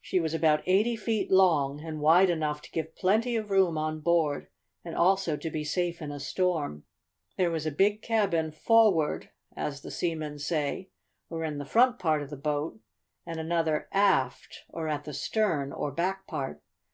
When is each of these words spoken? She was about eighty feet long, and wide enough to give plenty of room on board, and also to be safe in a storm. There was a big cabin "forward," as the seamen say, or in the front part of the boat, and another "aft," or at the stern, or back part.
She 0.00 0.20
was 0.20 0.32
about 0.32 0.62
eighty 0.66 0.94
feet 0.94 1.28
long, 1.28 1.80
and 1.80 2.00
wide 2.00 2.30
enough 2.30 2.62
to 2.62 2.70
give 2.70 2.94
plenty 2.94 3.34
of 3.34 3.50
room 3.50 3.76
on 3.76 3.98
board, 3.98 4.46
and 4.84 4.94
also 4.94 5.36
to 5.36 5.50
be 5.50 5.64
safe 5.64 6.00
in 6.00 6.12
a 6.12 6.20
storm. 6.20 6.84
There 7.36 7.50
was 7.50 7.66
a 7.66 7.72
big 7.72 8.00
cabin 8.00 8.52
"forward," 8.52 9.30
as 9.56 9.80
the 9.80 9.90
seamen 9.90 10.38
say, 10.38 10.90
or 11.28 11.42
in 11.42 11.58
the 11.58 11.64
front 11.66 11.98
part 11.98 12.22
of 12.22 12.30
the 12.30 12.36
boat, 12.36 12.78
and 13.26 13.40
another 13.40 13.88
"aft," 13.90 14.60
or 14.68 14.86
at 14.86 15.02
the 15.02 15.12
stern, 15.12 15.72
or 15.72 15.90
back 15.90 16.28
part. 16.28 16.62